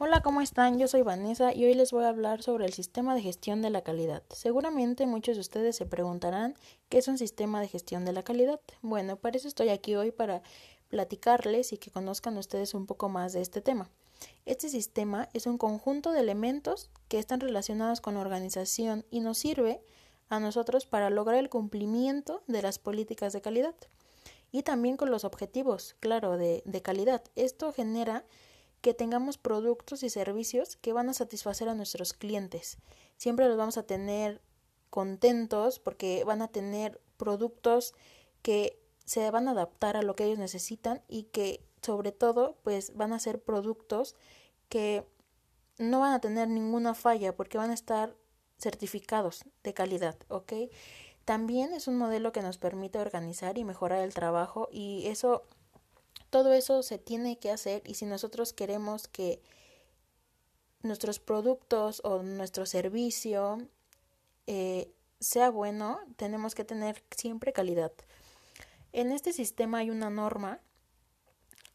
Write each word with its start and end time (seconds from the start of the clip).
Hola, 0.00 0.22
¿cómo 0.22 0.40
están? 0.40 0.78
Yo 0.78 0.86
soy 0.86 1.02
Vanessa 1.02 1.52
y 1.52 1.64
hoy 1.64 1.74
les 1.74 1.90
voy 1.90 2.04
a 2.04 2.10
hablar 2.10 2.40
sobre 2.40 2.64
el 2.64 2.72
sistema 2.72 3.16
de 3.16 3.20
gestión 3.20 3.62
de 3.62 3.70
la 3.70 3.82
calidad. 3.82 4.22
Seguramente 4.30 5.08
muchos 5.08 5.34
de 5.34 5.40
ustedes 5.40 5.74
se 5.74 5.86
preguntarán 5.86 6.54
qué 6.88 6.98
es 6.98 7.08
un 7.08 7.18
sistema 7.18 7.60
de 7.60 7.66
gestión 7.66 8.04
de 8.04 8.12
la 8.12 8.22
calidad. 8.22 8.60
Bueno, 8.80 9.16
para 9.16 9.36
eso 9.36 9.48
estoy 9.48 9.70
aquí 9.70 9.96
hoy 9.96 10.12
para 10.12 10.40
platicarles 10.86 11.72
y 11.72 11.78
que 11.78 11.90
conozcan 11.90 12.38
ustedes 12.38 12.74
un 12.74 12.86
poco 12.86 13.08
más 13.08 13.32
de 13.32 13.40
este 13.40 13.60
tema. 13.60 13.90
Este 14.46 14.68
sistema 14.68 15.30
es 15.32 15.46
un 15.48 15.58
conjunto 15.58 16.12
de 16.12 16.20
elementos 16.20 16.90
que 17.08 17.18
están 17.18 17.40
relacionados 17.40 18.00
con 18.00 18.14
la 18.14 18.20
organización 18.20 19.04
y 19.10 19.18
nos 19.18 19.38
sirve 19.38 19.80
a 20.28 20.38
nosotros 20.38 20.86
para 20.86 21.10
lograr 21.10 21.40
el 21.40 21.48
cumplimiento 21.48 22.44
de 22.46 22.62
las 22.62 22.78
políticas 22.78 23.32
de 23.32 23.40
calidad 23.40 23.74
y 24.52 24.62
también 24.62 24.96
con 24.96 25.10
los 25.10 25.24
objetivos, 25.24 25.96
claro, 25.98 26.38
de, 26.38 26.62
de 26.66 26.82
calidad. 26.82 27.24
Esto 27.34 27.72
genera 27.72 28.24
que 28.80 28.94
tengamos 28.94 29.38
productos 29.38 30.02
y 30.02 30.10
servicios 30.10 30.76
que 30.76 30.92
van 30.92 31.08
a 31.08 31.14
satisfacer 31.14 31.68
a 31.68 31.74
nuestros 31.74 32.12
clientes. 32.12 32.78
Siempre 33.16 33.48
los 33.48 33.56
vamos 33.56 33.78
a 33.78 33.82
tener 33.82 34.40
contentos 34.90 35.78
porque 35.78 36.24
van 36.24 36.42
a 36.42 36.48
tener 36.48 37.00
productos 37.16 37.94
que 38.42 38.80
se 39.04 39.30
van 39.30 39.48
a 39.48 39.52
adaptar 39.52 39.96
a 39.96 40.02
lo 40.02 40.14
que 40.14 40.24
ellos 40.24 40.38
necesitan 40.38 41.02
y 41.08 41.24
que 41.24 41.64
sobre 41.82 42.12
todo 42.12 42.56
pues 42.62 42.94
van 42.96 43.12
a 43.12 43.18
ser 43.18 43.42
productos 43.42 44.14
que 44.68 45.06
no 45.78 46.00
van 46.00 46.12
a 46.12 46.20
tener 46.20 46.48
ninguna 46.48 46.94
falla 46.94 47.34
porque 47.34 47.58
van 47.58 47.70
a 47.70 47.74
estar 47.74 48.16
certificados 48.58 49.44
de 49.62 49.74
calidad, 49.74 50.16
¿ok? 50.28 50.52
También 51.24 51.72
es 51.72 51.88
un 51.88 51.98
modelo 51.98 52.32
que 52.32 52.42
nos 52.42 52.58
permite 52.58 52.98
organizar 52.98 53.58
y 53.58 53.64
mejorar 53.64 54.02
el 54.02 54.14
trabajo 54.14 54.68
y 54.72 55.06
eso 55.06 55.44
todo 56.30 56.52
eso 56.52 56.82
se 56.82 56.98
tiene 56.98 57.38
que 57.38 57.50
hacer 57.50 57.82
y 57.86 57.94
si 57.94 58.06
nosotros 58.06 58.52
queremos 58.52 59.08
que 59.08 59.40
nuestros 60.82 61.18
productos 61.18 62.00
o 62.04 62.22
nuestro 62.22 62.66
servicio 62.66 63.58
eh, 64.46 64.90
sea 65.20 65.50
bueno, 65.50 66.00
tenemos 66.16 66.54
que 66.54 66.64
tener 66.64 67.02
siempre 67.16 67.52
calidad. 67.52 67.92
En 68.92 69.12
este 69.12 69.32
sistema 69.32 69.78
hay 69.78 69.90
una 69.90 70.10
norma, 70.10 70.60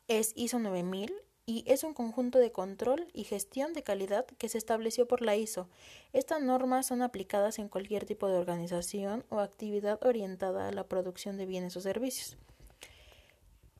es 0.07 0.31
ISO 0.35 0.59
9000 0.59 1.13
y 1.45 1.63
es 1.67 1.83
un 1.83 1.93
conjunto 1.93 2.39
de 2.39 2.51
control 2.51 3.07
y 3.13 3.25
gestión 3.25 3.73
de 3.73 3.83
calidad 3.83 4.25
que 4.25 4.49
se 4.49 4.57
estableció 4.57 5.07
por 5.07 5.21
la 5.21 5.35
ISO. 5.35 5.67
Estas 6.13 6.41
normas 6.41 6.87
son 6.87 7.01
aplicadas 7.01 7.59
en 7.59 7.67
cualquier 7.67 8.05
tipo 8.05 8.29
de 8.29 8.37
organización 8.37 9.25
o 9.29 9.39
actividad 9.39 10.03
orientada 10.05 10.69
a 10.69 10.71
la 10.71 10.87
producción 10.87 11.37
de 11.37 11.45
bienes 11.45 11.75
o 11.75 11.81
servicios. 11.81 12.37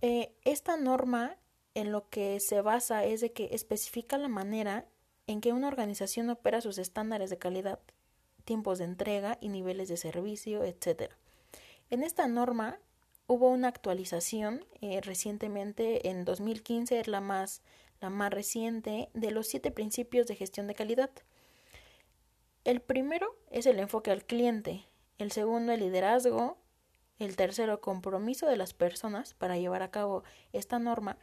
Eh, 0.06 0.36
esta 0.44 0.76
norma 0.76 1.38
en 1.76 1.94
lo 1.94 2.10
que 2.10 2.42
se 2.42 2.60
basa 2.60 3.06
es 3.06 3.22
de 3.22 3.32
que 3.32 3.48
especifica 3.54 4.18
la 4.18 4.28
manera 4.28 4.86
en 5.28 5.40
que 5.40 5.54
una 5.54 5.70
organización 5.70 6.30
opera 6.30 6.60
sus 6.60 6.78
estándares 6.78 7.30
de 7.30 7.38
calidad, 7.38 7.80
tiempos 8.44 8.80
de 8.80 8.84
entrega 8.84 9.38
y 9.40 9.48
niveles 9.48 9.88
de 9.88 9.96
servicio, 9.96 10.66
etc. 10.66 11.14
En 11.90 12.04
esta 12.04 12.28
norma 12.28 12.80
hubo 13.28 13.48
una 13.48 13.70
actualización 13.70 14.66
eh, 14.82 15.00
recientemente 15.00 16.10
en 16.10 16.26
2015 16.26 17.00
es 17.00 17.08
la 17.08 17.22
más 17.22 17.62
la 18.02 18.10
más 18.10 18.34
reciente 18.34 19.08
de 19.14 19.32
los 19.32 19.48
siete 19.48 19.72
principios 19.72 20.28
de 20.28 20.36
gestión 20.36 20.68
de 20.68 20.76
calidad. 20.76 21.12
El 22.66 22.82
primero 22.82 23.38
es 23.52 23.68
el 23.68 23.80
enfoque 23.80 24.12
al 24.12 24.26
cliente, 24.26 24.86
el 25.18 25.32
segundo 25.32 25.72
el 25.72 25.80
liderazgo, 25.80 26.58
el 27.24 27.36
tercero, 27.36 27.82
compromiso 27.82 28.48
de 28.48 28.58
las 28.58 28.74
personas 28.74 29.34
para 29.34 29.58
llevar 29.58 29.82
a 29.82 29.92
cabo 29.92 30.24
esta 30.52 30.80
norma. 30.80 31.18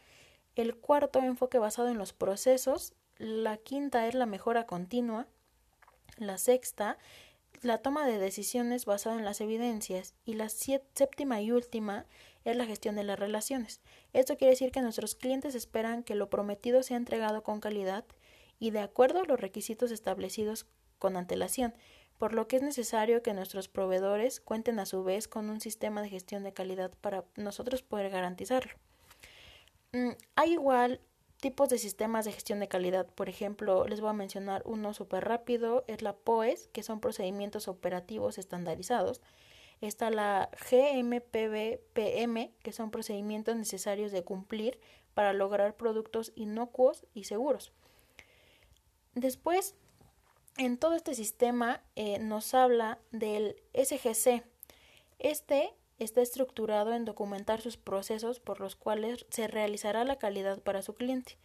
El 0.56 0.76
cuarto, 0.76 1.20
enfoque 1.20 1.58
basado 1.58 1.88
en 1.88 1.98
los 1.98 2.12
procesos. 2.12 2.94
La 3.18 3.56
quinta 3.56 4.06
es 4.06 4.14
la 4.14 4.26
mejora 4.26 4.66
continua. 4.66 5.26
La 6.16 6.38
sexta, 6.38 6.98
la 7.62 7.78
toma 7.78 8.06
de 8.06 8.18
decisiones 8.18 8.84
basada 8.84 9.16
en 9.16 9.24
las 9.24 9.40
evidencias. 9.40 10.14
Y 10.24 10.34
la 10.34 10.48
séptima 10.48 11.40
y 11.40 11.52
última 11.52 12.06
es 12.44 12.56
la 12.56 12.66
gestión 12.66 12.96
de 12.96 13.04
las 13.04 13.18
relaciones. 13.18 13.80
Esto 14.12 14.36
quiere 14.36 14.52
decir 14.52 14.72
que 14.72 14.82
nuestros 14.82 15.14
clientes 15.14 15.54
esperan 15.54 16.02
que 16.02 16.14
lo 16.14 16.30
prometido 16.30 16.82
sea 16.82 16.96
entregado 16.96 17.42
con 17.42 17.60
calidad 17.60 18.04
y 18.58 18.70
de 18.70 18.80
acuerdo 18.80 19.20
a 19.20 19.24
los 19.24 19.40
requisitos 19.40 19.90
establecidos 19.90 20.66
con 20.98 21.16
antelación 21.16 21.74
por 22.20 22.34
lo 22.34 22.46
que 22.46 22.56
es 22.56 22.62
necesario 22.62 23.22
que 23.22 23.32
nuestros 23.32 23.68
proveedores 23.68 24.40
cuenten 24.40 24.78
a 24.78 24.84
su 24.84 25.02
vez 25.02 25.26
con 25.26 25.48
un 25.48 25.58
sistema 25.58 26.02
de 26.02 26.10
gestión 26.10 26.44
de 26.44 26.52
calidad 26.52 26.92
para 27.00 27.24
nosotros 27.34 27.80
poder 27.82 28.10
garantizarlo. 28.10 28.74
Mm, 29.92 30.10
hay 30.36 30.52
igual 30.52 31.00
tipos 31.38 31.70
de 31.70 31.78
sistemas 31.78 32.26
de 32.26 32.32
gestión 32.32 32.60
de 32.60 32.68
calidad. 32.68 33.06
Por 33.06 33.30
ejemplo, 33.30 33.86
les 33.88 34.02
voy 34.02 34.10
a 34.10 34.12
mencionar 34.12 34.60
uno 34.66 34.92
súper 34.92 35.24
rápido, 35.24 35.82
es 35.86 36.02
la 36.02 36.14
POES, 36.14 36.68
que 36.74 36.82
son 36.82 37.00
procedimientos 37.00 37.68
operativos 37.68 38.36
estandarizados. 38.36 39.22
Está 39.80 40.10
la 40.10 40.50
GMPB-PM, 40.70 42.52
que 42.62 42.72
son 42.72 42.90
procedimientos 42.90 43.56
necesarios 43.56 44.12
de 44.12 44.24
cumplir 44.24 44.78
para 45.14 45.32
lograr 45.32 45.74
productos 45.74 46.32
inocuos 46.34 47.06
y 47.14 47.24
seguros. 47.24 47.72
Después 49.14 49.74
en 50.56 50.78
todo 50.78 50.94
este 50.94 51.14
sistema 51.14 51.82
eh, 51.96 52.18
nos 52.18 52.54
habla 52.54 52.98
del 53.10 53.56
SGC. 53.74 54.44
Este 55.18 55.74
está 55.98 56.22
estructurado 56.22 56.92
en 56.92 57.04
documentar 57.04 57.60
sus 57.60 57.76
procesos 57.76 58.40
por 58.40 58.60
los 58.60 58.76
cuales 58.76 59.26
se 59.30 59.48
realizará 59.48 60.04
la 60.04 60.16
calidad 60.16 60.60
para 60.60 60.82
su 60.82 60.94
cliente. 60.94 61.38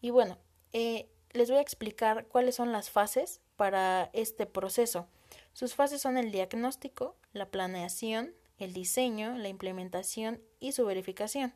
Y 0.00 0.10
bueno, 0.10 0.38
eh, 0.72 1.08
les 1.32 1.50
voy 1.50 1.58
a 1.58 1.62
explicar 1.62 2.26
cuáles 2.28 2.54
son 2.54 2.72
las 2.72 2.90
fases 2.90 3.40
para 3.56 4.10
este 4.12 4.46
proceso. 4.46 5.06
Sus 5.52 5.74
fases 5.74 6.02
son 6.02 6.18
el 6.18 6.30
diagnóstico, 6.30 7.16
la 7.32 7.46
planeación, 7.46 8.34
el 8.58 8.72
diseño, 8.72 9.36
la 9.36 9.48
implementación 9.48 10.42
y 10.60 10.72
su 10.72 10.84
verificación. 10.84 11.54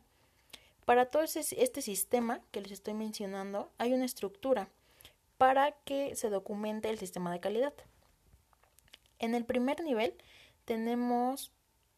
Para 0.84 1.06
todo 1.06 1.22
este 1.22 1.82
sistema 1.82 2.40
que 2.50 2.62
les 2.62 2.72
estoy 2.72 2.94
mencionando 2.94 3.70
hay 3.78 3.92
una 3.92 4.06
estructura 4.06 4.70
para 5.40 5.72
que 5.72 6.14
se 6.16 6.28
documente 6.28 6.90
el 6.90 6.98
sistema 6.98 7.32
de 7.32 7.40
calidad. 7.40 7.72
En 9.18 9.34
el 9.34 9.46
primer 9.46 9.82
nivel 9.82 10.14
tenemos 10.66 11.50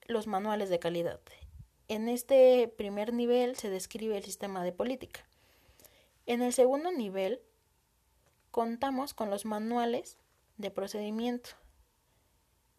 los 0.07 0.29
manuales 0.29 0.71
de 0.71 0.79
calidad. 0.79 1.19
En 1.89 2.09
este 2.09 2.69
primer 2.69 3.13
nivel 3.13 3.57
se 3.57 3.69
describe 3.69 4.17
el 4.17 4.23
sistema 4.23 4.63
de 4.63 4.71
política. 4.71 5.27
En 6.25 6.41
el 6.41 6.53
segundo 6.53 6.93
nivel 6.93 7.41
contamos 8.53 9.13
con 9.13 9.29
los 9.29 9.45
manuales 9.45 10.19
de 10.57 10.71
procedimiento. 10.71 11.51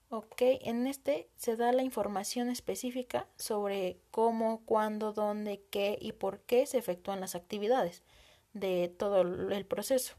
Ok, 0.08 0.44
en 0.62 0.88
este 0.88 1.28
se 1.36 1.58
da 1.58 1.74
la 1.74 1.84
información 1.84 2.50
específica 2.50 3.28
sobre 3.36 4.00
cómo, 4.12 4.64
cuándo, 4.64 5.12
dónde, 5.12 5.62
qué 5.70 5.98
y 6.00 6.14
por 6.14 6.40
qué 6.40 6.66
se 6.68 6.78
efectúan 6.78 7.20
las 7.20 7.36
actividades 7.36 8.02
de 8.54 8.88
todo 8.88 9.24
el 9.24 9.66
proceso. 9.66 10.16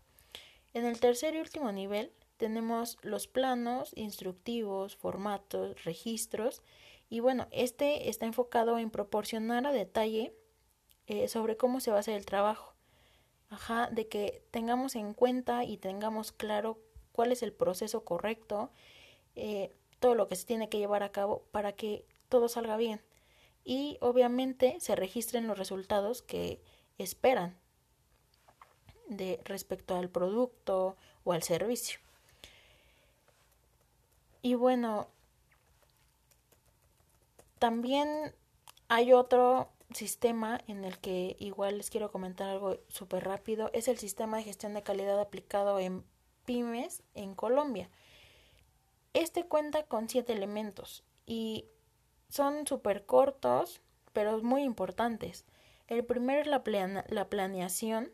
En 0.75 0.85
el 0.85 0.99
tercer 0.99 1.37
y 1.37 1.39
último 1.39 1.71
nivel 1.71 2.13
tenemos 2.37 2.99
los 3.03 3.29
planos, 3.29 3.93
instructivos, 3.95 4.97
formatos, 4.97 5.85
registros 5.85 6.63
y 7.09 7.21
bueno, 7.21 7.47
este 7.53 8.09
está 8.09 8.27
enfocado 8.27 8.77
en 8.79 8.91
proporcionar 8.91 9.67
a 9.69 9.73
detalle 9.73 10.35
eh, 11.07 11.29
sobre 11.29 11.57
cómo 11.57 11.79
se 11.79 11.93
va 11.93 11.99
a 11.99 12.01
hacer 12.01 12.17
el 12.17 12.27
trabajo. 12.27 12.75
Ajá, 13.51 13.89
de 13.93 14.09
que 14.09 14.43
tengamos 14.51 14.97
en 14.97 15.15
cuenta 15.15 15.63
y 15.65 15.77
tengamos 15.77 16.33
claro 16.33 16.81
cuál 17.13 17.31
es 17.31 17.45
el 17.45 17.53
proceso 17.53 18.05
correcto, 18.05 18.73
eh, 19.37 19.77
todo 20.01 20.17
lo 20.17 20.27
que 20.27 20.35
se 20.35 20.45
tiene 20.45 20.69
que 20.69 20.79
llevar 20.79 21.05
a 21.05 21.13
cabo 21.13 21.45
para 21.53 21.73
que 21.73 22.05
todo 22.29 22.49
salga 22.49 22.77
bien. 22.77 23.01
Y 23.65 23.97
obviamente 24.01 24.81
se 24.81 24.97
registren 24.97 25.47
los 25.47 25.57
resultados 25.57 26.21
que 26.21 26.61
esperan 26.99 27.57
de 29.17 29.41
respecto 29.45 29.97
al 29.97 30.09
producto 30.09 30.97
o 31.25 31.33
al 31.33 31.43
servicio. 31.43 31.99
Y 34.43 34.55
bueno, 34.55 35.09
también 37.59 38.35
hay 38.89 39.13
otro 39.13 39.71
sistema 39.93 40.61
en 40.67 40.85
el 40.85 40.99
que 40.99 41.37
igual 41.39 41.79
les 41.79 41.91
quiero 41.91 42.11
comentar 42.11 42.49
algo 42.49 42.79
súper 42.89 43.25
rápido. 43.25 43.71
Es 43.73 43.89
el 43.89 43.99
sistema 43.99 44.37
de 44.37 44.43
gestión 44.43 44.75
de 44.75 44.83
calidad 44.83 45.21
aplicado 45.21 45.79
en 45.79 46.05
pymes 46.45 47.03
en 47.15 47.35
Colombia. 47.35 47.89
Este 49.15 49.45
cuenta 49.45 49.85
con 49.85 50.09
siete 50.09 50.33
elementos 50.33 51.05
y 51.27 51.67
son 52.29 52.67
súper 52.67 53.07
cortos, 53.07 53.81
pero 54.13 54.43
muy 54.43 54.63
importantes. 54.63 55.45
El 55.87 56.05
primero 56.05 56.41
es 56.41 56.47
la, 56.47 56.63
la 57.09 57.29
planeación, 57.29 58.11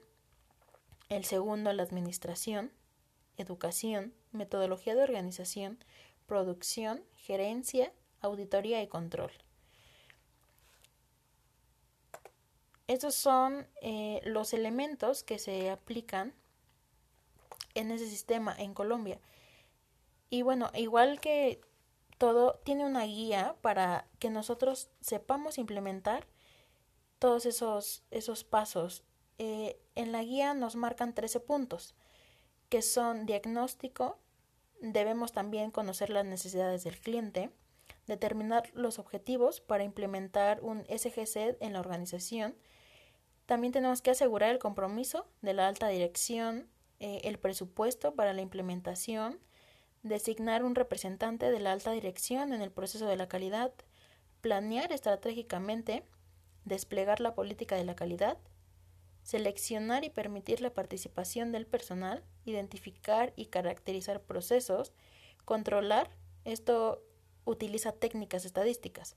el 1.10 1.24
segundo, 1.24 1.72
la 1.74 1.82
administración, 1.82 2.72
educación, 3.36 4.14
metodología 4.32 4.94
de 4.94 5.02
organización, 5.02 5.78
producción, 6.26 7.04
gerencia, 7.14 7.92
auditoría 8.22 8.82
y 8.82 8.88
control. 8.88 9.32
estos 12.92 13.14
son 13.14 13.68
eh, 13.82 14.20
los 14.24 14.52
elementos 14.52 15.22
que 15.22 15.38
se 15.38 15.70
aplican 15.70 16.34
en 17.74 17.92
ese 17.92 18.08
sistema 18.08 18.52
en 18.58 18.74
Colombia. 18.74 19.20
Y 20.28 20.42
bueno, 20.42 20.72
igual 20.74 21.20
que 21.20 21.60
todo, 22.18 22.60
tiene 22.64 22.84
una 22.84 23.04
guía 23.04 23.54
para 23.60 24.08
que 24.18 24.28
nosotros 24.28 24.90
sepamos 25.00 25.56
implementar 25.56 26.26
todos 27.20 27.46
esos, 27.46 28.02
esos 28.10 28.42
pasos. 28.42 29.04
Eh, 29.42 29.80
en 29.94 30.12
la 30.12 30.22
guía 30.22 30.52
nos 30.52 30.76
marcan 30.76 31.14
13 31.14 31.40
puntos, 31.40 31.94
que 32.68 32.82
son 32.82 33.24
diagnóstico, 33.24 34.18
debemos 34.82 35.32
también 35.32 35.70
conocer 35.70 36.10
las 36.10 36.26
necesidades 36.26 36.84
del 36.84 37.00
cliente, 37.00 37.48
determinar 38.06 38.70
los 38.74 38.98
objetivos 38.98 39.62
para 39.62 39.82
implementar 39.82 40.60
un 40.62 40.84
SGC 40.84 41.56
en 41.60 41.72
la 41.72 41.80
organización, 41.80 42.54
también 43.46 43.72
tenemos 43.72 44.02
que 44.02 44.10
asegurar 44.10 44.50
el 44.50 44.58
compromiso 44.58 45.26
de 45.40 45.54
la 45.54 45.68
alta 45.68 45.88
dirección, 45.88 46.68
eh, 46.98 47.22
el 47.24 47.38
presupuesto 47.38 48.14
para 48.14 48.34
la 48.34 48.42
implementación, 48.42 49.40
designar 50.02 50.64
un 50.64 50.74
representante 50.74 51.50
de 51.50 51.60
la 51.60 51.72
alta 51.72 51.92
dirección 51.92 52.52
en 52.52 52.60
el 52.60 52.70
proceso 52.70 53.06
de 53.06 53.16
la 53.16 53.26
calidad, 53.26 53.72
planear 54.42 54.92
estratégicamente, 54.92 56.04
desplegar 56.66 57.20
la 57.20 57.34
política 57.34 57.76
de 57.76 57.84
la 57.84 57.96
calidad, 57.96 58.36
seleccionar 59.22 60.04
y 60.04 60.10
permitir 60.10 60.60
la 60.60 60.72
participación 60.72 61.52
del 61.52 61.66
personal, 61.66 62.24
identificar 62.44 63.32
y 63.36 63.46
caracterizar 63.46 64.20
procesos, 64.20 64.92
controlar, 65.44 66.10
esto 66.44 67.02
utiliza 67.44 67.92
técnicas 67.92 68.44
estadísticas. 68.44 69.16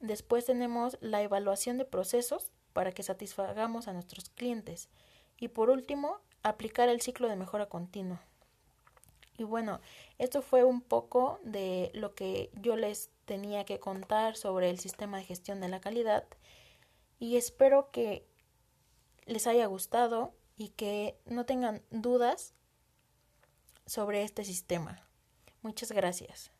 Después 0.00 0.44
tenemos 0.44 0.96
la 1.00 1.22
evaluación 1.22 1.78
de 1.78 1.84
procesos, 1.84 2.52
para 2.78 2.92
que 2.92 3.02
satisfagamos 3.02 3.88
a 3.88 3.92
nuestros 3.92 4.30
clientes. 4.30 4.88
Y 5.36 5.48
por 5.48 5.68
último, 5.68 6.20
aplicar 6.44 6.88
el 6.88 7.00
ciclo 7.00 7.28
de 7.28 7.34
mejora 7.34 7.66
continua. 7.66 8.22
Y 9.36 9.42
bueno, 9.42 9.80
esto 10.18 10.42
fue 10.42 10.62
un 10.62 10.80
poco 10.80 11.40
de 11.42 11.90
lo 11.92 12.14
que 12.14 12.50
yo 12.54 12.76
les 12.76 13.10
tenía 13.24 13.64
que 13.64 13.80
contar 13.80 14.36
sobre 14.36 14.70
el 14.70 14.78
sistema 14.78 15.18
de 15.18 15.24
gestión 15.24 15.60
de 15.60 15.68
la 15.68 15.80
calidad 15.80 16.24
y 17.18 17.36
espero 17.36 17.90
que 17.90 18.24
les 19.28 19.46
haya 19.46 19.66
gustado 19.66 20.34
y 20.56 20.70
que 20.70 21.20
no 21.26 21.46
tengan 21.46 21.82
dudas 21.90 22.54
sobre 23.86 24.22
este 24.22 24.44
sistema. 24.44 25.06
Muchas 25.62 25.92
gracias. 25.92 26.50